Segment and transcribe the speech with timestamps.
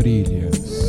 [0.00, 0.80] Trilhas.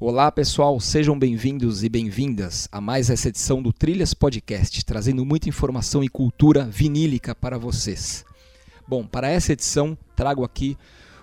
[0.00, 5.48] Olá pessoal, sejam bem-vindos e bem-vindas a mais essa edição do Trilhas Podcast, trazendo muita
[5.48, 8.24] informação e cultura vinílica para vocês.
[8.88, 10.76] Bom, para essa edição trago aqui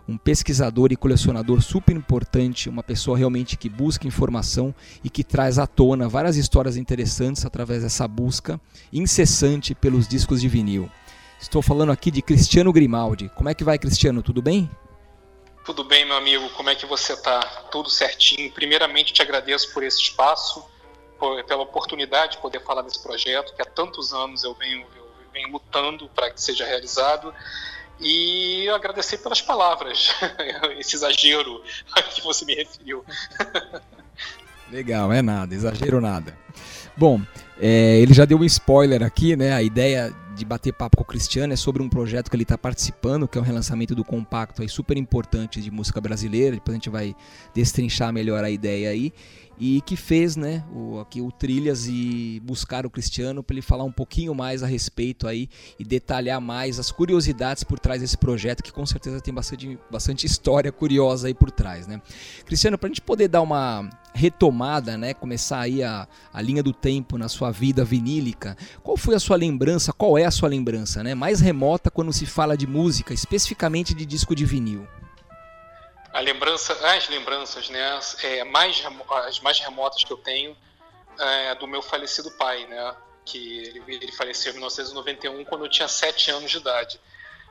[0.07, 5.59] um pesquisador e colecionador super importante, uma pessoa realmente que busca informação e que traz
[5.59, 8.57] à tona várias histórias interessantes através dessa busca
[8.91, 10.89] incessante pelos discos de vinil.
[11.43, 13.29] Estou falando aqui de Cristiano Grimaldi.
[13.35, 14.23] Como é que vai, Cristiano?
[14.23, 14.71] Tudo bem?
[15.65, 16.49] Tudo bem, meu amigo.
[16.51, 17.41] Como é que você está?
[17.69, 18.49] Tudo certinho.
[18.53, 20.65] Primeiramente, te agradeço por esse espaço,
[21.19, 25.05] por, pela oportunidade de poder falar desse projeto que há tantos anos eu venho, eu
[25.33, 27.33] venho lutando para que seja realizado.
[27.99, 30.15] E agradecer pelas palavras,
[30.79, 31.61] esse exagero
[32.15, 33.03] que você me referiu.
[34.71, 36.35] Legal, é nada, exagero nada.
[36.95, 37.21] Bom,
[37.65, 39.53] é, ele já deu um spoiler aqui, né?
[39.53, 42.57] A ideia de bater papo com o Cristiano é sobre um projeto que ele está
[42.57, 46.57] participando, que é o relançamento do compacto aí super importante de música brasileira.
[46.57, 47.15] Depois a gente vai
[47.53, 49.13] destrinchar melhor a ideia aí
[49.57, 53.83] e que fez, né, o, aqui o Trilhas e buscar o Cristiano para ele falar
[53.83, 55.47] um pouquinho mais a respeito aí
[55.79, 60.25] e detalhar mais as curiosidades por trás desse projeto que com certeza tem bastante, bastante
[60.25, 62.01] história curiosa aí por trás, né?
[62.45, 66.73] Cristiano, para a gente poder dar uma retomada, né, começar aí a, a linha do
[66.73, 71.01] tempo na sua vida vinílica, qual foi a sua lembrança, qual é a sua lembrança,
[71.01, 74.85] né, mais remota quando se fala de música, especificamente de disco de vinil?
[76.13, 78.83] a lembrança, as lembranças, né, é, mais,
[79.25, 80.55] as mais remotas que eu tenho
[81.19, 85.87] é do meu falecido pai, né, que ele, ele faleceu em 1991 quando eu tinha
[85.87, 86.99] sete anos de idade.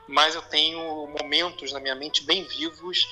[0.07, 3.05] Mas eu tenho momentos na minha mente bem vivos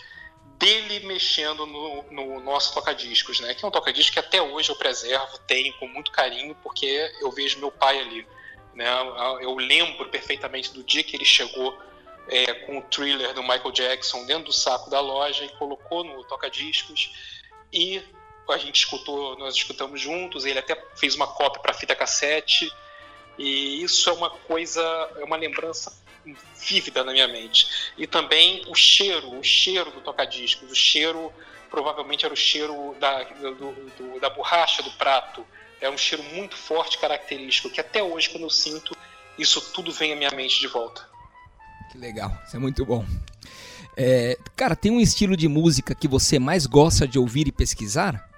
[0.61, 4.75] dele mexendo no, no nosso toca-discos, né, que é um toca-disco que até hoje eu
[4.75, 8.27] preservo, tenho com muito carinho, porque eu vejo meu pai ali.
[8.75, 8.87] Né,
[9.41, 11.77] eu lembro perfeitamente do dia que ele chegou
[12.27, 16.23] é, com o thriller do Michael Jackson dentro do saco da loja e colocou no
[16.25, 17.11] toca-discos.
[17.73, 18.01] E
[18.47, 22.71] a gente escutou, nós escutamos juntos, ele até fez uma cópia para fita cassete.
[23.37, 24.81] E isso é uma coisa,
[25.17, 25.91] é uma lembrança
[26.55, 27.91] vívida na minha mente.
[27.97, 31.31] E também o cheiro, o cheiro do toca-discos, o cheiro
[31.69, 35.45] provavelmente era o cheiro da, do, do, da borracha do prato,
[35.79, 38.95] é um cheiro muito forte, característico, que até hoje quando eu sinto,
[39.37, 41.09] isso tudo vem à minha mente de volta.
[41.91, 43.05] Que legal, isso é muito bom.
[43.97, 48.29] É, cara, tem um estilo de música que você mais gosta de ouvir e pesquisar?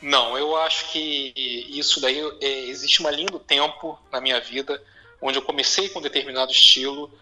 [0.00, 1.34] Não, eu acho que
[1.68, 4.82] isso daí é, existe uma linha do tempo na minha vida
[5.20, 7.12] onde eu comecei com um determinado estilo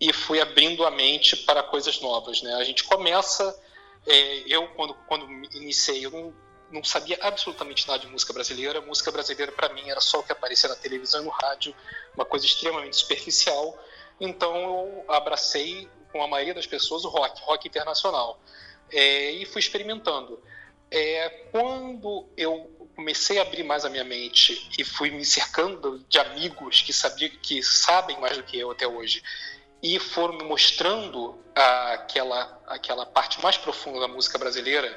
[0.00, 2.54] e fui abrindo a mente para coisas novas, né?
[2.54, 3.58] A gente começa,
[4.06, 6.34] é, eu quando quando iniciei eu não,
[6.70, 8.80] não sabia absolutamente nada de música brasileira.
[8.80, 11.74] Música brasileira para mim era só o que aparecia na televisão e no rádio,
[12.14, 13.76] uma coisa extremamente superficial.
[14.20, 18.40] Então eu abracei, com a maioria das pessoas, o rock, rock internacional.
[18.90, 20.40] É, e fui experimentando.
[20.90, 26.18] É, quando eu comecei a abrir mais a minha mente e fui me cercando de
[26.18, 29.22] amigos que sabiam que sabem mais do que eu até hoje
[29.82, 34.90] e foram me mostrando aquela aquela parte mais profunda da música brasileira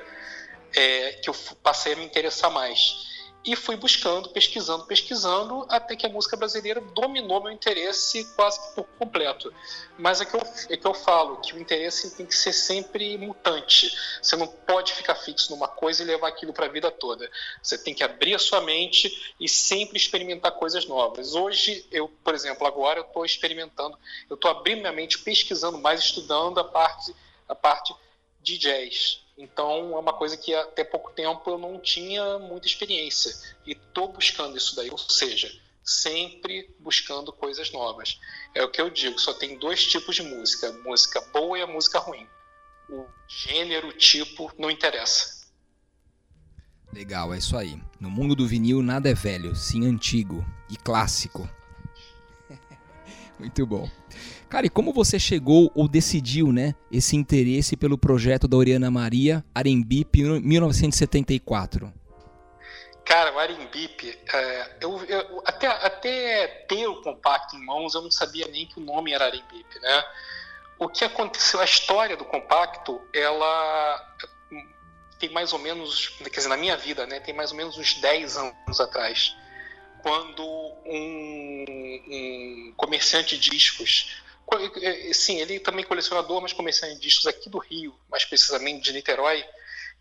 [0.75, 6.05] é, que eu passei a me interessar mais e fui buscando, pesquisando, pesquisando, até que
[6.05, 9.51] a música brasileira dominou meu interesse quase por completo.
[9.97, 13.17] Mas é que eu, é que eu falo que o interesse tem que ser sempre
[13.17, 13.91] mutante.
[14.21, 17.29] Você não pode ficar fixo numa coisa e levar aquilo para a vida toda.
[17.63, 21.33] Você tem que abrir a sua mente e sempre experimentar coisas novas.
[21.33, 23.97] Hoje, eu, por exemplo, agora eu estou experimentando,
[24.29, 27.15] eu estou abrindo minha mente, pesquisando mais, estudando a parte,
[27.49, 27.95] a parte
[28.39, 33.35] de jazz então é uma coisa que até pouco tempo eu não tinha muita experiência
[33.65, 35.51] e estou buscando isso daí, ou seja,
[35.83, 38.19] sempre buscando coisas novas.
[38.53, 41.67] É o que eu digo, só tem dois tipos de música, música boa e a
[41.67, 42.27] música ruim.
[42.89, 45.41] O gênero, o tipo, não interessa.
[46.93, 47.81] Legal, é isso aí.
[47.99, 51.49] No mundo do vinil nada é velho, sim antigo e clássico.
[53.41, 53.89] Muito bom.
[54.47, 59.43] Cara, e como você chegou ou decidiu, né, esse interesse pelo projeto da Oriana Maria,
[59.53, 61.91] Arembip, 1974?
[63.03, 68.11] Cara, o Arembip, é, eu, eu, até, até ter o compacto em mãos, eu não
[68.11, 70.03] sabia nem que o nome era Arembip, né?
[70.77, 74.15] O que aconteceu, a história do compacto, ela
[75.17, 77.95] tem mais ou menos, quer dizer, na minha vida, né, tem mais ou menos uns
[77.95, 79.35] 10 anos atrás,
[80.01, 80.43] quando
[80.85, 81.65] um,
[82.07, 84.21] um comerciante de discos
[84.81, 88.93] é, sim, ele também colecionador, mas comerciante de discos aqui do Rio, mais precisamente de
[88.93, 89.45] Niterói.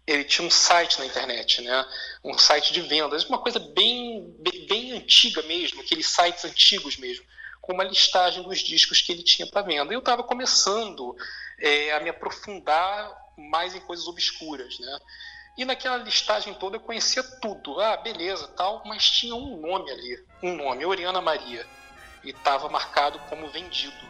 [0.07, 1.87] Ele tinha um site na internet, né?
[2.25, 7.25] Um site de vendas, uma coisa bem, bem, bem antiga mesmo, aqueles sites antigos mesmo,
[7.61, 9.93] com uma listagem dos discos que ele tinha para venda.
[9.93, 11.15] Eu estava começando
[11.59, 15.01] é, a me aprofundar mais em coisas obscuras, né?
[15.57, 17.81] E naquela listagem toda eu conhecia tudo.
[17.81, 21.67] Ah, beleza, tal, mas tinha um nome ali, um nome, Oriana Maria,
[22.25, 24.09] e estava marcado como vendido.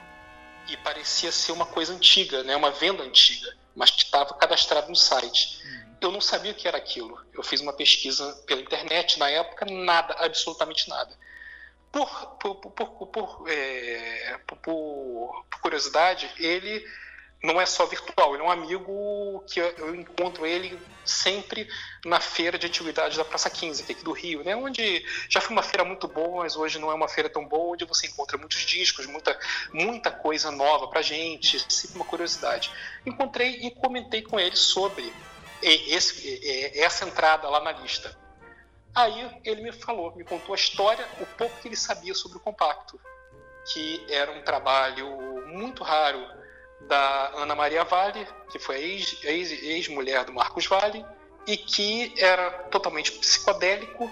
[0.69, 2.55] E parecia ser uma coisa antiga, né?
[2.55, 5.61] Uma venda antiga, mas que estava cadastrado no site.
[5.65, 5.97] Uhum.
[6.03, 7.21] Eu não sabia o que era aquilo.
[7.33, 11.11] Eu fiz uma pesquisa pela internet na época, nada, absolutamente nada.
[11.91, 16.87] Por, por, por, por, é, por curiosidade, ele
[17.43, 21.67] não é só virtual, ele é um amigo que eu encontro ele sempre
[22.05, 24.55] na feira de antiguidades da Praça 15, aqui do Rio, né?
[24.55, 27.73] onde já foi uma feira muito boa, mas hoje não é uma feira tão boa,
[27.73, 29.39] onde você encontra muitos discos, muita,
[29.73, 32.71] muita coisa nova pra gente, sempre uma curiosidade.
[33.07, 35.11] Encontrei e comentei com ele sobre
[35.63, 38.17] esse, essa entrada lá na lista.
[38.95, 42.41] Aí ele me falou, me contou a história, o pouco que ele sabia sobre o
[42.41, 43.01] compacto,
[43.73, 46.40] que era um trabalho muito raro
[46.83, 51.05] da Ana Maria Vale, que foi ex-mulher ex, ex do Marcos Vale,
[51.47, 54.11] e que era totalmente psicodélico,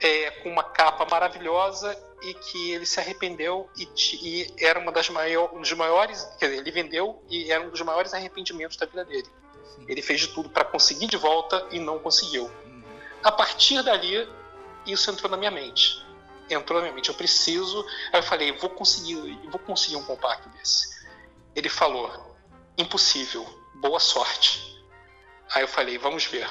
[0.00, 3.88] é, com uma capa maravilhosa e que ele se arrependeu e,
[4.22, 7.70] e era uma das maior, um dos maiores, quer dizer, ele vendeu e era um
[7.70, 9.28] dos maiores arrependimentos da vida dele.
[9.74, 9.84] Sim.
[9.88, 12.44] Ele fez de tudo para conseguir de volta e não conseguiu.
[12.64, 12.82] Uhum.
[13.22, 14.28] A partir dali,
[14.86, 16.04] isso entrou na minha mente.
[16.48, 17.08] Entrou na minha mente.
[17.08, 17.86] Eu preciso.
[18.12, 19.16] Aí eu falei, vou conseguir,
[19.48, 20.99] vou conseguir um compacto desse
[21.54, 22.36] ele falou:
[22.76, 24.60] impossível, boa sorte.
[25.54, 26.48] Aí eu falei: vamos ver.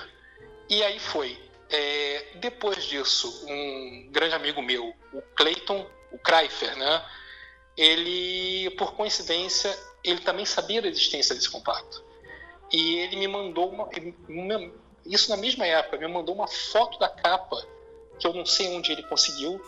[0.69, 1.37] E aí foi.
[1.71, 7.05] É, depois disso, um grande amigo meu, o Clayton, o Kreifer, né?
[7.77, 12.03] Ele, por coincidência, ele também sabia da existência desse compacto.
[12.71, 13.89] E ele me mandou uma,
[15.05, 17.65] isso na mesma época, me mandou uma foto da capa
[18.19, 19.61] que eu não sei onde ele conseguiu,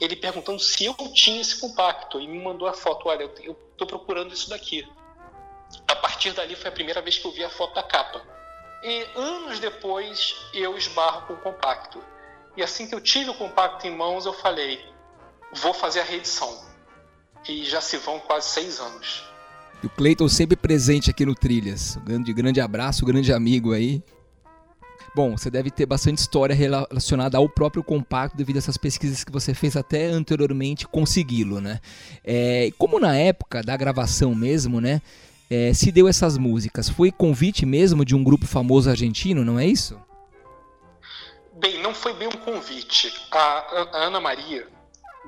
[0.00, 3.08] ele perguntando se eu tinha esse compacto e me mandou a foto.
[3.08, 4.86] Olha, eu estou procurando isso daqui.
[5.86, 8.22] A partir dali foi a primeira vez que eu vi a foto da capa.
[8.82, 12.02] E anos depois eu esbarro com o compacto.
[12.56, 14.84] E assim que eu tive o compacto em mãos, eu falei:
[15.52, 16.66] vou fazer a reedição.
[17.48, 19.24] E já se vão quase seis anos.
[19.82, 21.96] E o Cleiton sempre presente aqui no Trilhas.
[21.96, 24.02] Um grande, grande abraço, grande amigo aí.
[25.14, 29.32] Bom, você deve ter bastante história relacionada ao próprio compacto devido a essas pesquisas que
[29.32, 31.80] você fez até anteriormente consegui-lo, né?
[32.24, 35.00] É, como na época da gravação mesmo, né?
[35.50, 36.88] É, se deu essas músicas?
[36.88, 39.98] Foi convite mesmo de um grupo famoso argentino, não é isso?
[41.58, 43.12] Bem, não foi bem um convite.
[43.32, 44.68] A, Ana Maria,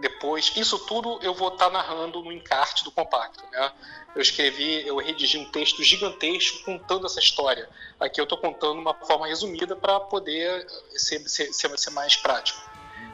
[0.00, 3.72] depois, isso tudo eu vou estar narrando no encarte do compacto, né?
[4.14, 7.68] eu escrevi, eu redigi um texto gigantesco contando essa história.
[7.98, 10.66] Aqui eu estou contando uma forma resumida para poder
[10.96, 12.60] ser, ser, ser, mais prático.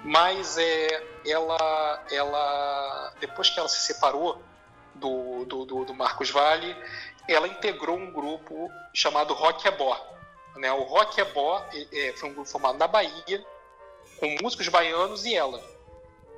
[0.04, 4.40] Mas é, ela, ela, depois que ela se separou
[4.94, 6.74] do, do, do, do Marcos Vale,
[7.28, 10.00] ela integrou um grupo chamado Rock Ebó.
[10.56, 10.72] Né?
[10.72, 13.44] O Rock Ebó é, foi um grupo formado na Bahia,
[14.18, 15.75] com músicos baianos e ela.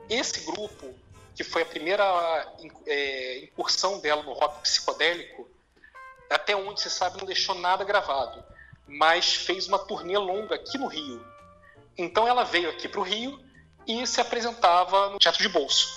[0.09, 0.95] Esse grupo
[1.35, 2.05] que foi a primeira
[2.85, 5.49] é, incursão dela no rock psicodélico,
[6.29, 8.43] até onde se sabe não deixou nada gravado,
[8.89, 11.25] mas fez uma turnê longa aqui no Rio.
[11.97, 13.39] Então ela veio aqui para o Rio
[13.87, 15.89] e se apresentava no Teatro de Bolso.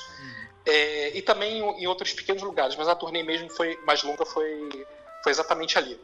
[0.63, 4.23] É, e também em, em, outros pequenos lugares, mas a turnê mesmo foi mais longa
[4.25, 4.85] foi,
[5.23, 5.99] foi exatamente ali.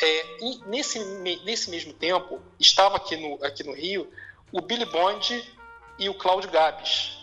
[0.00, 0.98] É, e nesse,
[1.44, 4.10] nesse mesmo tempo, estava aqui no, aqui no Rio
[4.50, 5.54] o Billy Bond
[5.98, 7.17] e o Cláudio Gabes,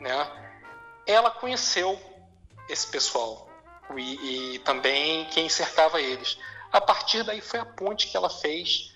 [0.00, 0.50] né?
[1.06, 2.00] ela conheceu
[2.68, 3.48] esse pessoal
[3.96, 6.38] e, e, também quem cercava eles.
[6.72, 8.94] A partir daí foi a ponte que ela fez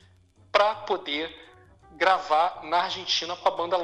[0.53, 1.35] para poder
[1.93, 3.77] gravar na Argentina com a banda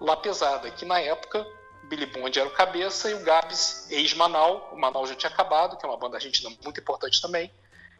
[0.00, 1.46] La Pesada, que na época
[1.84, 5.86] Billy Bond era o cabeça e o Gabs, ex-Manal, o Manal já tinha acabado, que
[5.86, 7.50] é uma banda argentina muito importante também,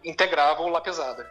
[0.04, 1.28] integrava o La Pesada.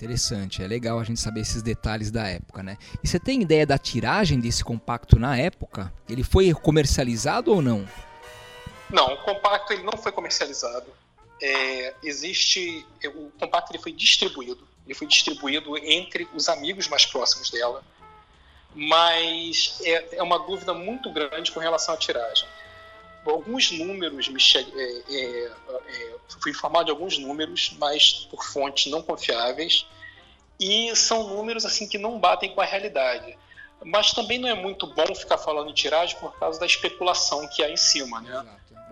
[0.00, 2.78] Interessante, é legal a gente saber esses detalhes da época, né?
[3.04, 5.92] E você tem ideia da tiragem desse compacto na época?
[6.08, 7.86] Ele foi comercializado ou não?
[8.88, 10.86] Não, o compacto ele não foi comercializado.
[11.42, 17.50] É, existe o compacto ele foi distribuído, ele foi distribuído entre os amigos mais próximos
[17.50, 17.84] dela,
[18.74, 22.48] mas é, é uma dúvida muito grande com relação à tiragem
[23.26, 24.58] alguns números me che...
[24.58, 25.52] é, é,
[25.86, 29.86] é, fui informado de alguns números, mas por fontes não confiáveis
[30.58, 33.36] e são números assim que não batem com a realidade.
[33.82, 37.62] Mas também não é muito bom ficar falando em tiragem por causa da especulação que
[37.62, 38.44] há em cima, né?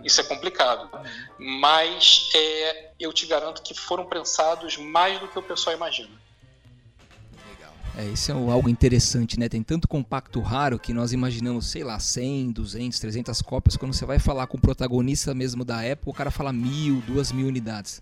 [0.03, 0.89] Isso é complicado.
[0.91, 1.59] Uhum.
[1.59, 6.09] Mas é, eu te garanto que foram prensados mais do que o pessoal imagina.
[7.99, 9.49] É, isso é algo interessante, né?
[9.49, 13.75] Tem tanto compacto raro que nós imaginamos, sei lá, 100, 200, 300 cópias.
[13.75, 17.33] Quando você vai falar com o protagonista mesmo da época, o cara fala mil, duas
[17.33, 18.01] mil unidades.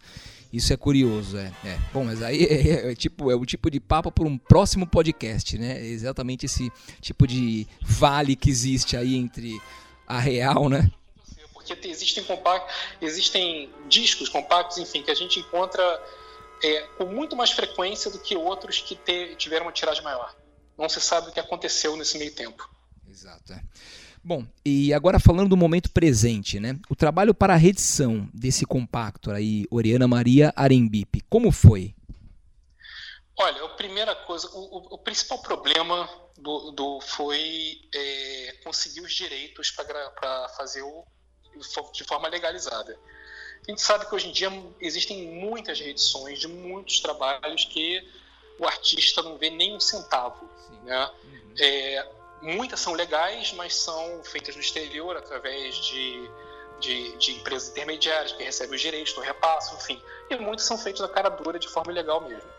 [0.53, 1.51] Isso é curioso, é.
[1.65, 1.79] é.
[1.91, 5.57] Bom, mas aí é, é, tipo, é o tipo de papo para um próximo podcast,
[5.57, 5.79] né?
[5.79, 9.59] É exatamente esse tipo de vale que existe aí entre
[10.07, 10.91] a real, né?
[11.51, 15.83] Porque existem compactos, existem discos compactos, enfim, que a gente encontra
[16.63, 20.35] é, com muito mais frequência do que outros que te, tiveram uma tiragem maior.
[20.77, 22.69] Não se sabe o que aconteceu nesse meio tempo.
[23.09, 23.53] Exato.
[23.53, 23.61] É.
[24.23, 26.77] Bom, e agora falando do momento presente, né?
[26.89, 31.95] O trabalho para a reedição desse compacto aí, Oriana Maria Arembipe, como foi?
[33.39, 39.71] Olha, a primeira coisa, o, o principal problema do, do foi é, conseguir os direitos
[39.71, 41.05] para fazer o
[41.93, 42.97] de forma legalizada.
[43.67, 48.01] A gente sabe que hoje em dia existem muitas reedições de muitos trabalhos que
[48.57, 50.49] o artista não vê nem um centavo.
[50.83, 51.11] Né?
[51.25, 51.53] Uhum.
[51.59, 52.07] É,
[52.41, 56.29] muitas são legais, mas são feitas no exterior através de,
[56.79, 60.01] de, de, empresas intermediárias que recebem os direitos no repasso, enfim.
[60.29, 62.49] E muitas são feitas da cara dura de forma ilegal mesmo.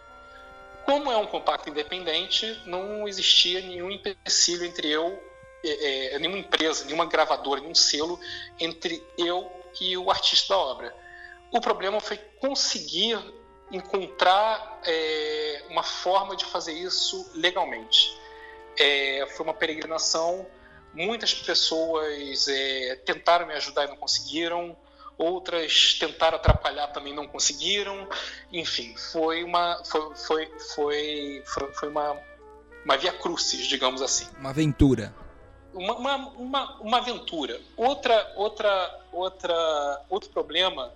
[0.84, 5.22] Como é um compacto independente, não existia nenhum empecilho entre eu,
[5.64, 8.20] é, é, nenhuma empresa, nenhuma gravadora, nenhum selo
[8.60, 10.94] entre eu e o artista da obra.
[11.50, 13.18] O problema foi conseguir
[13.70, 18.16] encontrar é, uma forma de fazer isso legalmente.
[18.78, 20.46] É, foi uma peregrinação,
[20.94, 24.76] muitas pessoas é, tentaram me ajudar e não conseguiram,
[25.16, 28.08] outras tentaram atrapalhar também não conseguiram,
[28.52, 31.42] enfim, foi uma foi foi foi,
[31.74, 32.16] foi, uma
[32.84, 34.28] uma via crucis, digamos assim.
[34.38, 35.12] Uma aventura
[35.72, 37.60] uma, uma, uma, uma aventura.
[37.76, 40.92] Outra, outra, outra, outro problema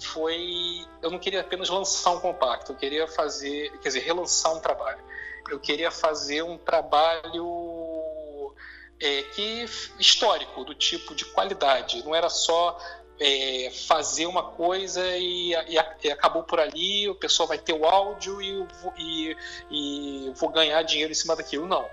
[0.00, 4.60] foi eu não queria apenas lançar um compacto, eu queria fazer, quer dizer, relançar um
[4.60, 5.02] trabalho.
[5.48, 8.52] Eu queria fazer um trabalho
[9.00, 9.64] é, que
[9.98, 12.04] histórico, do tipo de qualidade.
[12.04, 12.78] Não era só
[13.20, 17.84] é, fazer uma coisa e, e, e, acabou por ali, o pessoal vai ter o
[17.84, 18.66] áudio e,
[18.98, 19.36] e,
[19.70, 21.66] e vou ganhar dinheiro em cima daquilo.
[21.66, 21.88] Não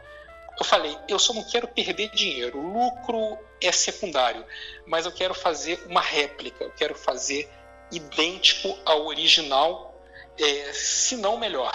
[0.60, 4.46] eu falei, eu só não quero perder dinheiro, o lucro é secundário,
[4.86, 7.50] mas eu quero fazer uma réplica, eu quero fazer
[7.92, 10.00] idêntico ao original,
[10.40, 11.74] é, se não melhor.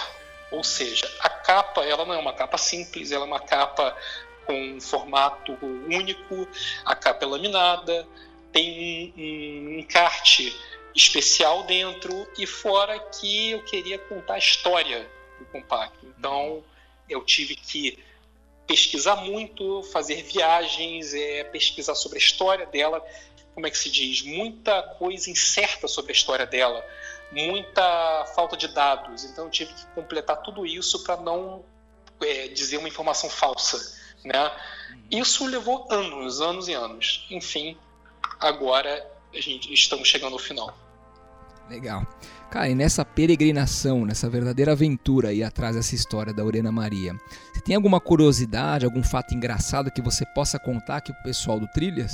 [0.51, 3.95] Ou seja, a capa ela não é uma capa simples, ela é uma capa
[4.45, 6.47] com um formato único,
[6.83, 8.07] a capa é laminada,
[8.51, 10.55] tem um, um encarte
[10.95, 15.07] especial dentro e fora que eu queria contar a história
[15.37, 16.05] do compacto.
[16.17, 16.63] Então
[17.07, 17.99] eu tive que
[18.69, 23.03] pesquisar muito, fazer viagens, é, pesquisar sobre a história dela,
[23.55, 26.85] como é que se diz, muita coisa incerta sobre a história dela,
[27.31, 29.23] muita falta de dados.
[29.23, 31.65] Então eu tive que completar tudo isso para não
[32.21, 34.55] é, dizer uma informação falsa, né?
[35.09, 37.25] Isso levou anos, anos e anos.
[37.31, 37.75] Enfim,
[38.39, 40.77] agora a gente estamos chegando ao final.
[41.69, 42.05] Legal.
[42.49, 47.13] Cara, e nessa peregrinação, nessa verdadeira aventura aí atrás dessa história da Urena Maria,
[47.53, 51.67] você tem alguma curiosidade, algum fato engraçado que você possa contar aqui pro pessoal do
[51.67, 52.13] Trilhas?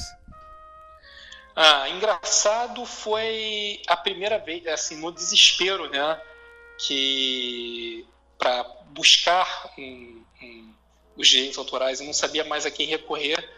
[1.56, 6.20] Ah, engraçado foi a primeira vez, assim, no desespero, né,
[6.78, 8.06] que
[8.38, 10.74] para buscar um, um,
[11.16, 13.50] os direitos autorais, eu não sabia mais a quem recorrer,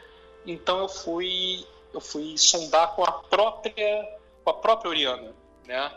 [0.45, 4.07] então eu fui eu fui sondar com a própria
[4.43, 5.33] com a própria Oriana,
[5.67, 5.91] né?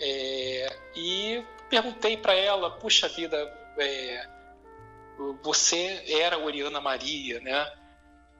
[0.00, 3.36] É, e perguntei para ela, puxa vida,
[3.78, 4.28] é,
[5.42, 7.70] você era Oriana Maria, né?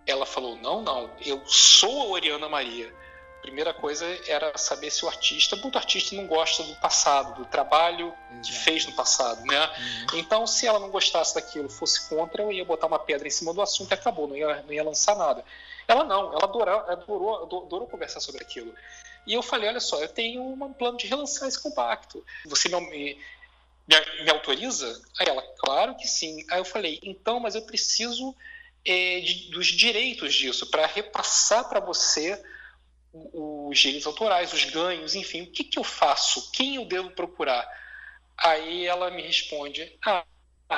[0.07, 2.93] Ela falou, não, não, eu sou a Oriana Maria.
[3.41, 8.15] Primeira coisa era saber se o artista, muito artista não gosta do passado, do trabalho
[8.31, 8.43] Exato.
[8.47, 9.67] que fez no passado, né?
[9.67, 10.19] Uhum.
[10.19, 13.53] Então, se ela não gostasse daquilo, fosse contra, eu ia botar uma pedra em cima
[13.53, 15.45] do assunto e acabou, não ia, não ia lançar nada.
[15.89, 18.73] Ela não, ela adorou, adorou, adorou conversar sobre aquilo.
[19.27, 22.25] E eu falei, olha só, eu tenho um plano de relançar esse compacto.
[22.47, 23.19] Você me, me,
[24.25, 25.01] me autoriza?
[25.19, 26.45] Aí ela, claro que sim.
[26.51, 28.35] Aí eu falei, então, mas eu preciso
[28.85, 32.43] é, de, dos direitos disso para repassar para você
[33.13, 36.51] os direitos autorais, os ganhos, enfim, o que, que eu faço?
[36.51, 37.69] Quem eu devo procurar?
[38.39, 40.25] Aí ela me responde: ah,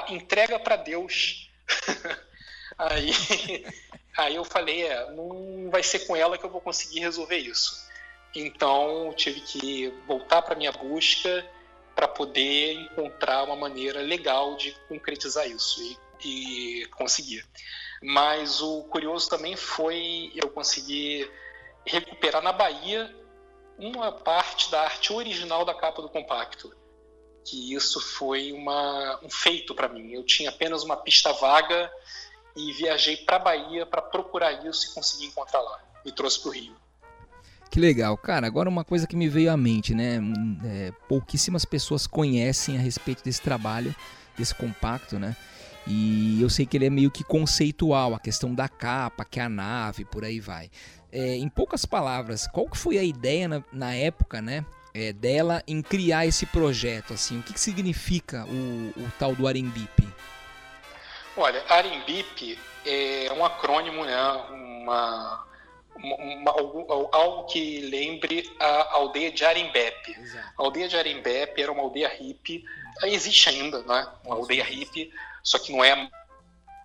[0.08, 1.48] entrega para Deus.
[2.76, 3.12] aí,
[4.18, 7.84] aí eu falei: é, não vai ser com ela que eu vou conseguir resolver isso.
[8.34, 11.48] Então tive que voltar para minha busca
[11.94, 17.46] para poder encontrar uma maneira legal de concretizar isso e, e conseguir.
[18.02, 21.30] Mas o curioso também foi eu conseguir
[21.86, 23.14] recuperar na Bahia
[23.78, 26.74] uma parte da arte original da capa do compacto.
[27.44, 30.12] que isso foi uma, um feito para mim.
[30.12, 31.92] Eu tinha apenas uma pista vaga
[32.56, 35.82] e viajei para Bahia para procurar isso e conseguir encontrar lá.
[36.04, 36.83] E trouxe para o Rio.
[37.74, 38.16] Que legal.
[38.16, 40.20] Cara, agora uma coisa que me veio à mente, né?
[40.64, 43.92] É, pouquíssimas pessoas conhecem a respeito desse trabalho,
[44.38, 45.36] desse compacto, né?
[45.84, 49.42] E eu sei que ele é meio que conceitual, a questão da capa, que é
[49.42, 50.70] a nave, por aí vai.
[51.10, 54.64] É, em poucas palavras, qual que foi a ideia na, na época, né?
[54.94, 59.48] É, dela em criar esse projeto, assim, o que, que significa o, o tal do
[59.48, 60.08] Arimbip?
[61.36, 64.16] Olha, Arimbip é um acrônimo, né?
[64.52, 65.44] Uma,
[65.96, 70.16] uma, algo, algo, que lembre a aldeia de Arimbep.
[70.58, 72.64] A aldeia de Arimbep era uma aldeia hippie,
[73.02, 74.08] existe ainda, né?
[74.24, 76.10] Uma aldeia hippie, só que não é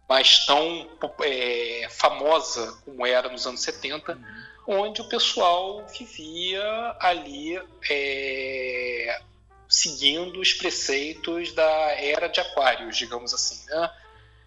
[0.07, 0.89] mais tão
[1.21, 4.81] é, famosa como era nos anos 70, uhum.
[4.81, 6.63] onde o pessoal vivia
[6.99, 9.21] ali é,
[9.67, 13.91] seguindo os preceitos da era de Aquários, digamos assim, né?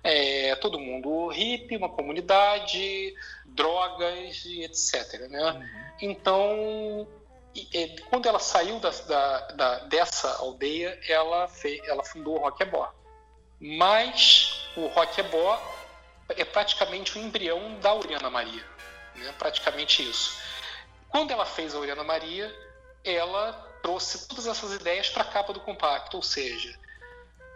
[0.05, 5.29] É, todo mundo hippie, uma comunidade, drogas e etc.
[5.29, 5.53] Né?
[5.53, 5.69] Uhum.
[6.01, 7.09] Então,
[7.55, 12.93] e, quando ela saiu da, da, da, dessa aldeia, ela, fez, ela fundou o Rockebó.
[13.61, 15.61] Mas o Rockebó
[16.31, 18.65] é praticamente o embrião da Uriana Maria.
[19.15, 19.33] Né?
[19.39, 20.41] Praticamente isso.
[21.09, 22.53] Quando ela fez a Uriana Maria,
[23.05, 26.79] ela trouxe todas essas ideias para a capa do compacto, ou seja,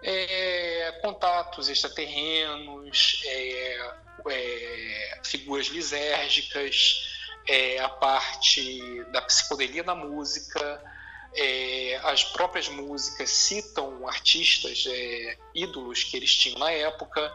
[0.03, 3.91] é, contatos extraterrenos, é,
[4.29, 7.17] é, figuras lisérgicas,
[7.49, 10.83] é, a parte da psicodelia na música,
[11.35, 17.33] é, as próprias músicas citam artistas, é, ídolos que eles tinham na época.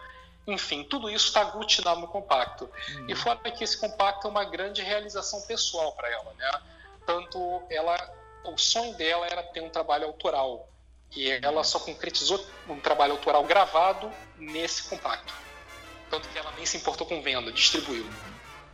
[0.47, 2.69] Enfim, tudo isso está aglutinado no compacto.
[2.89, 3.09] Uhum.
[3.09, 6.61] E fora que esse compacto é uma grande realização pessoal para ela, né?
[7.05, 7.95] Tanto ela,
[8.45, 10.67] o sonho dela era ter um trabalho autoral.
[11.15, 15.33] E ela só concretizou um trabalho autoral gravado nesse compacto.
[16.09, 18.05] Tanto que ela nem se importou com venda, distribuiu.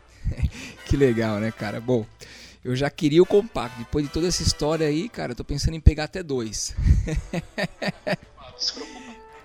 [0.86, 1.80] que legal, né, cara?
[1.80, 2.06] Bom,
[2.64, 3.80] eu já queria o compacto.
[3.80, 6.76] Depois de toda essa história aí, cara, eu tô pensando em pegar até dois.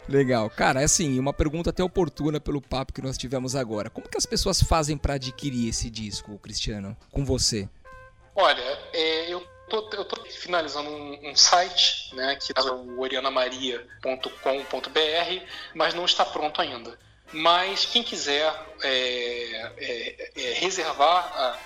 [0.08, 0.50] Legal.
[0.50, 3.88] Cara, é assim, uma pergunta até oportuna pelo papo que nós tivemos agora.
[3.88, 7.68] Como que as pessoas fazem para adquirir esse disco, Cristiano, com você?
[8.34, 9.46] Olha, é, eu
[9.80, 16.24] tô, eu tô finalizando um, um, site, né, que é o orianamaria.com.br, mas não está
[16.24, 16.98] pronto ainda.
[17.32, 21.58] Mas quem quiser é, é, é reservar, a,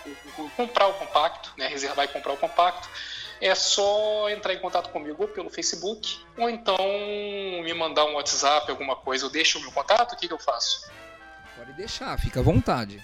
[0.56, 2.88] comprar o compacto, né, reservar e comprar o compacto,
[3.40, 8.96] é só entrar em contato comigo pelo Facebook ou então me mandar um WhatsApp, alguma
[8.96, 9.26] coisa.
[9.26, 10.88] Eu deixo o meu contato, o que, que eu faço?
[11.56, 13.02] Pode deixar, fica à vontade.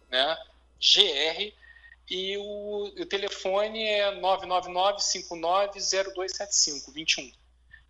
[0.10, 0.38] né?
[0.80, 1.54] GR,
[2.10, 7.32] e o, o telefone é 999-590275, 21.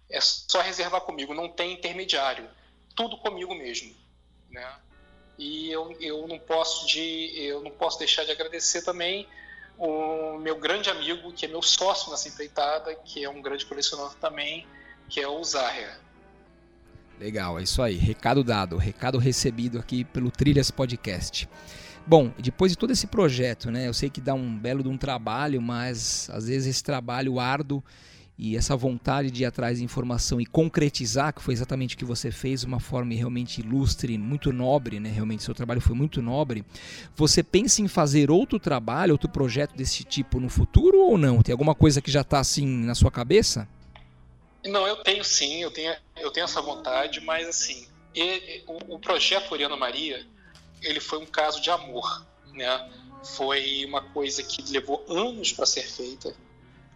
[0.10, 2.50] É só reservar comigo, não tem intermediário.
[2.93, 3.95] Tudo comigo mesmo,
[4.50, 4.69] né?
[5.38, 9.26] E eu, eu não posso de eu não posso deixar de agradecer também
[9.78, 14.13] o meu grande amigo, que é meu sócio nessa empreitada, que é um grande colecionador
[14.15, 14.67] também,
[15.12, 16.00] que é o Zahra.
[17.19, 17.97] Legal, é isso aí.
[17.97, 21.50] Recado dado, recado recebido aqui pelo Trilhas Podcast.
[22.08, 23.89] Bom, depois de todo esse projeto, né?
[23.89, 27.84] Eu sei que dá um belo de um trabalho, mas às vezes esse trabalho árduo
[28.38, 32.06] e essa vontade de ir atrás de informação e concretizar, que foi exatamente o que
[32.06, 35.12] você fez, uma forma realmente ilustre, muito nobre, né?
[35.12, 36.63] Realmente seu trabalho foi muito nobre.
[37.17, 41.41] Você pensa em fazer outro trabalho, outro projeto desse tipo no futuro ou não?
[41.41, 43.67] Tem alguma coisa que já está assim na sua cabeça?
[44.65, 49.00] Não, eu tenho sim, eu tenho, eu tenho essa vontade, mas assim, e, o, o,
[49.00, 50.26] projeto Oriana Maria,
[50.82, 52.89] ele foi um caso de amor, né?
[53.36, 56.36] Foi uma coisa que levou anos para ser feita.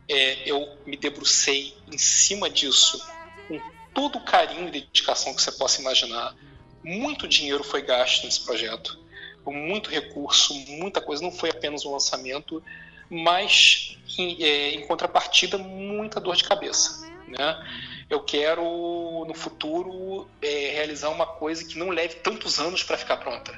[0.08, 3.04] É, eu me debrucei em cima disso
[3.48, 3.60] com
[3.94, 6.36] todo o carinho e dedicação que você possa imaginar.
[6.84, 9.00] Muito dinheiro foi gasto nesse projeto,
[9.44, 11.24] muito recurso, muita coisa.
[11.24, 12.62] Não foi apenas um lançamento,
[13.10, 17.64] mas em, é, em contrapartida, muita dor de cabeça né?
[18.10, 18.64] Eu quero
[19.28, 23.54] no futuro é, realizar uma coisa que não leve tantos anos para ficar pronta,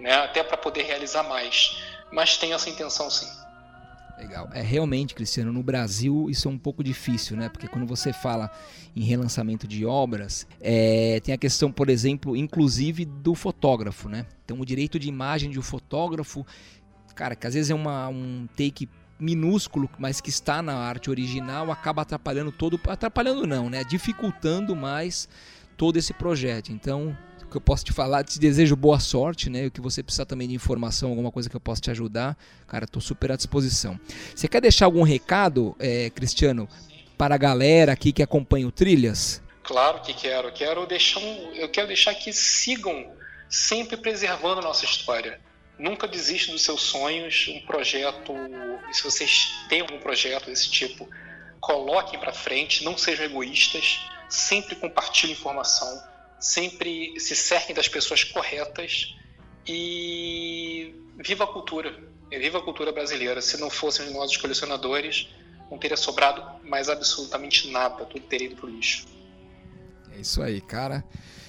[0.00, 0.14] né?
[0.14, 3.26] Até para poder realizar mais, mas tenho essa intenção sim.
[4.18, 4.48] Legal.
[4.52, 7.48] É realmente, Cristiano, no Brasil isso é um pouco difícil, né?
[7.48, 8.50] Porque quando você fala
[8.94, 14.26] em relançamento de obras, é, tem a questão, por exemplo, inclusive do fotógrafo, né?
[14.44, 16.46] Então o direito de imagem de um fotógrafo,
[17.14, 18.88] cara, que às vezes é uma, um take
[19.22, 23.84] minúsculo, mas que está na arte original, acaba atrapalhando todo, atrapalhando não, né?
[23.84, 25.28] Dificultando mais
[25.76, 26.72] todo esse projeto.
[26.72, 27.16] Então,
[27.52, 28.24] que eu posso te falar.
[28.24, 29.66] Te desejo boa sorte, né?
[29.66, 32.86] O que você precisar também de informação, alguma coisa que eu possa te ajudar, cara,
[32.86, 34.00] tô super à disposição.
[34.34, 36.68] Você quer deixar algum recado, é, Cristiano,
[37.16, 39.42] para a galera aqui que acompanha o Trilhas?
[39.62, 40.50] Claro que quero.
[40.52, 43.12] Quero deixar um, eu quero deixar que sigam
[43.48, 45.38] sempre preservando a nossa história.
[45.78, 47.48] Nunca desista dos seus sonhos.
[47.48, 48.32] Um projeto,
[48.92, 51.08] se vocês têm algum projeto desse tipo,
[51.60, 56.02] coloquem para frente, não sejam egoístas, sempre compartilhem informação,
[56.38, 59.14] sempre se cerquem das pessoas corretas
[59.66, 61.96] e viva a cultura,
[62.30, 63.40] viva a cultura brasileira.
[63.40, 65.28] Se não fossem os colecionadores,
[65.70, 69.06] não teria sobrado mais absolutamente nada, tudo teria ido pro lixo.
[70.14, 71.04] É isso aí, cara.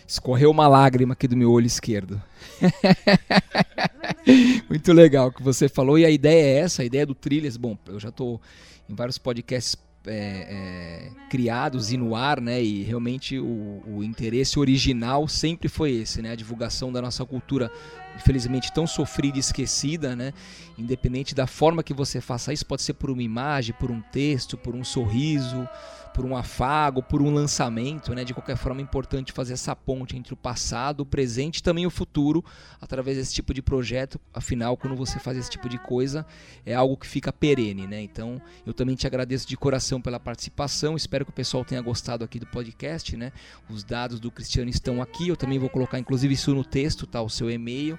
[0.07, 2.21] Escorreu uma lágrima aqui do meu olho esquerdo.
[4.69, 5.97] Muito legal o que você falou.
[5.97, 7.57] E a ideia é essa, a ideia do Trilhas.
[7.57, 8.41] Bom, eu já estou
[8.89, 12.61] em vários podcasts é, é, criados e no ar, né?
[12.61, 16.31] E realmente o, o, interesse original sempre foi esse, né?
[16.31, 17.71] A divulgação da nossa cultura,
[18.15, 20.33] infelizmente tão sofrida e esquecida, né?
[20.77, 24.57] Independente da forma que você faça isso, pode ser por uma imagem, por um texto,
[24.57, 25.67] por um sorriso,
[26.13, 28.23] por um afago, por um lançamento, né?
[28.23, 31.85] De qualquer forma, é importante fazer essa ponte entre o passado, o presente e também
[31.85, 32.43] o futuro,
[32.79, 34.19] através desse tipo de projeto.
[34.33, 36.25] Afinal, quando você faz esse tipo de coisa,
[36.65, 38.01] é algo que fica perene, né?
[38.01, 40.95] Então, eu também te agradeço de coração pela participação.
[40.95, 43.31] Espero que o pessoal tenha gostado aqui do podcast, né?
[43.69, 45.27] Os dados do Cristiano estão aqui.
[45.27, 47.21] Eu também vou colocar, inclusive, isso no texto, tá?
[47.21, 47.97] O seu e-mail.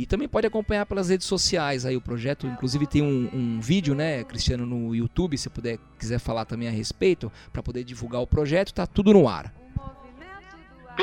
[0.00, 2.46] E também pode acompanhar pelas redes sociais aí o projeto.
[2.46, 6.70] Inclusive tem um, um vídeo, né, Cristiano, no YouTube, se puder quiser falar também a
[6.70, 9.52] respeito, para poder divulgar o projeto, tá tudo no ar.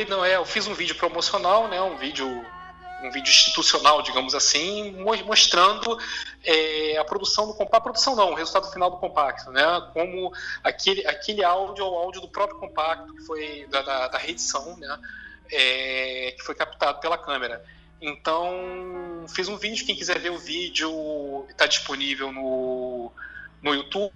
[0.09, 2.27] Não, é, eu fiz um vídeo promocional, né, um vídeo
[3.03, 4.91] um vídeo institucional, digamos assim,
[5.23, 5.99] mostrando
[6.43, 9.63] é, a produção do compacto, a produção não, o resultado final do compacto, né?
[9.93, 10.33] Como
[10.63, 14.75] aquele, aquele áudio é o áudio do próprio compacto que foi da, da, da reedição,
[14.77, 14.99] né?
[15.51, 17.63] É, que foi captado pela câmera.
[18.01, 19.85] Então, fiz um vídeo.
[19.85, 23.11] Quem quiser ver o vídeo, está disponível no,
[23.61, 24.13] no YouTube,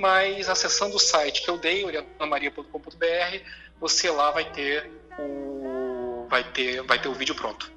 [0.00, 3.38] mas acessando o site que eu dei, orientamaria.com.br,
[3.78, 7.70] você lá vai ter o vai ter vai ter o vídeo pronto.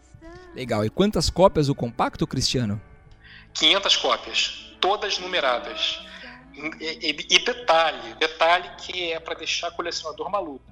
[0.53, 0.85] Legal.
[0.85, 2.81] E quantas cópias o compacto, Cristiano?
[3.53, 5.99] 500 cópias, todas numeradas.
[6.79, 10.63] E, e, e detalhe, detalhe que é para deixar colecionador maluco.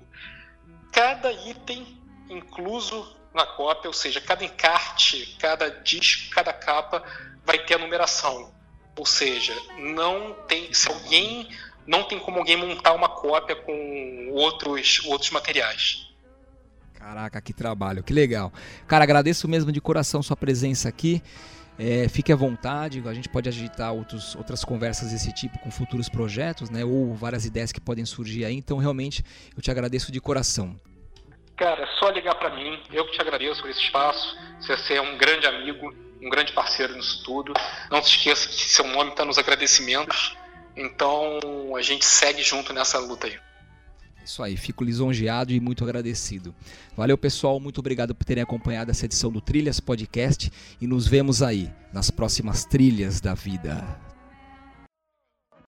[0.93, 7.03] Cada item incluso na cópia, ou seja, cada encarte, cada disco, cada capa
[7.45, 8.53] vai ter a numeração.
[8.95, 11.49] Ou seja, não tem, se alguém
[11.85, 16.07] não tem como alguém montar uma cópia com outros outros materiais.
[16.93, 18.53] Caraca, que trabalho, que legal.
[18.87, 21.21] Cara, agradeço mesmo de coração sua presença aqui.
[21.77, 26.07] É, fique à vontade, a gente pode agitar outros, outras conversas desse tipo com futuros
[26.07, 26.85] projetos, né?
[26.85, 28.55] Ou várias ideias que podem surgir aí.
[28.55, 30.79] Então, realmente, eu te agradeço de coração.
[31.55, 32.79] Cara, é só ligar para mim.
[32.91, 34.37] Eu que te agradeço por esse espaço.
[34.59, 37.53] Você é um grande amigo, um grande parceiro nisso tudo.
[37.91, 40.35] Não se esqueça que seu nome está nos agradecimentos.
[40.75, 41.39] Então
[41.77, 43.39] a gente segue junto nessa luta aí.
[44.25, 46.55] Isso aí, fico lisonjeado e muito agradecido.
[46.95, 51.43] Valeu, pessoal, muito obrigado por terem acompanhado essa edição do Trilhas Podcast e nos vemos
[51.43, 54.12] aí nas próximas trilhas da vida.